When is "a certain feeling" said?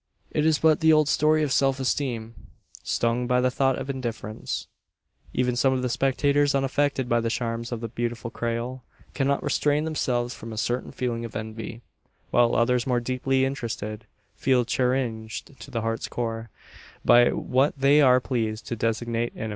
10.51-11.23